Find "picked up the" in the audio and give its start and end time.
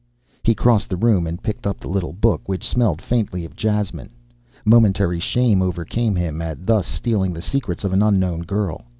1.43-1.87